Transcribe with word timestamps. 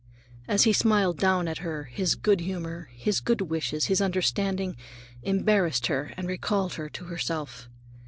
As 0.47 0.63
he 0.63 0.73
smiled 0.73 1.19
down 1.19 1.47
at 1.47 1.59
her, 1.59 1.83
his 1.83 2.15
good 2.15 2.39
humor, 2.39 2.89
his 2.95 3.19
good 3.19 3.39
wishes, 3.39 3.85
his 3.85 4.01
understanding, 4.01 4.75
embarrassed 5.21 5.85
her 5.85 6.11
and 6.17 6.27
recalled 6.27 6.73
her 6.73 6.89
to 6.89 7.05
herself. 7.05 7.69